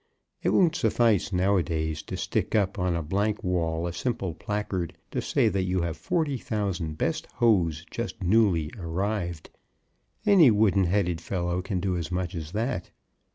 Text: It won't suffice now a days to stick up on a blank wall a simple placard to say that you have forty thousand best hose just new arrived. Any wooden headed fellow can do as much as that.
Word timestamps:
It 0.41 0.49
won't 0.49 0.75
suffice 0.75 1.31
now 1.31 1.57
a 1.57 1.61
days 1.61 2.01
to 2.01 2.17
stick 2.17 2.55
up 2.55 2.79
on 2.79 2.95
a 2.95 3.03
blank 3.03 3.43
wall 3.43 3.85
a 3.85 3.93
simple 3.93 4.33
placard 4.33 4.97
to 5.11 5.21
say 5.21 5.47
that 5.49 5.65
you 5.65 5.81
have 5.81 5.95
forty 5.95 6.39
thousand 6.39 6.97
best 6.97 7.27
hose 7.35 7.85
just 7.91 8.19
new 8.23 8.67
arrived. 8.79 9.51
Any 10.25 10.49
wooden 10.49 10.85
headed 10.85 11.21
fellow 11.21 11.61
can 11.61 11.79
do 11.79 11.95
as 11.97 12.11
much 12.11 12.33
as 12.33 12.51
that. 12.53 12.89